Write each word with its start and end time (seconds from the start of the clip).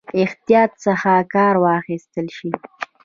احتیاط 0.23 0.71
څخه 0.85 1.11
کار 1.33 1.55
واخیستل 1.65 2.27
شي. 2.37 2.51